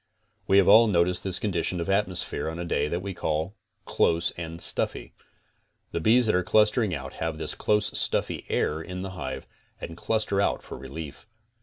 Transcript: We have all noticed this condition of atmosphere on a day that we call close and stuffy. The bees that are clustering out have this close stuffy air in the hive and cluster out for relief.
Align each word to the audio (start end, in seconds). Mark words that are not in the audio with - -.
We 0.47 0.57
have 0.57 0.67
all 0.67 0.87
noticed 0.87 1.23
this 1.23 1.37
condition 1.37 1.79
of 1.79 1.87
atmosphere 1.87 2.49
on 2.49 2.57
a 2.57 2.65
day 2.65 2.87
that 2.87 3.01
we 3.03 3.13
call 3.13 3.53
close 3.85 4.31
and 4.31 4.59
stuffy. 4.59 5.13
The 5.91 5.99
bees 5.99 6.25
that 6.25 6.33
are 6.33 6.41
clustering 6.41 6.91
out 6.95 7.13
have 7.21 7.37
this 7.37 7.53
close 7.53 7.95
stuffy 7.99 8.43
air 8.49 8.81
in 8.81 9.03
the 9.03 9.11
hive 9.11 9.45
and 9.79 9.95
cluster 9.95 10.41
out 10.41 10.63
for 10.63 10.75
relief. 10.75 11.27